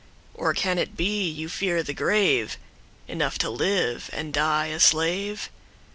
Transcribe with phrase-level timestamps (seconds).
[0.33, 5.51] Or can it be you fear the graveEnough to live and die a slave?